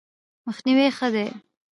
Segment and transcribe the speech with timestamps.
[0.47, 1.27] مخنیوی ښه دی.